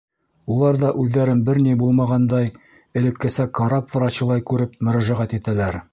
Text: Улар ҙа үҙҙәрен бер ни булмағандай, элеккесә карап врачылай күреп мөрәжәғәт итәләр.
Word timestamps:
Улар 0.53 0.79
ҙа 0.83 0.87
үҙҙәрен 1.03 1.43
бер 1.49 1.59
ни 1.65 1.75
булмағандай, 1.83 2.49
элеккесә 3.03 3.49
карап 3.61 3.95
врачылай 3.99 4.47
күреп 4.53 4.75
мөрәжәғәт 4.89 5.41
итәләр. 5.41 5.83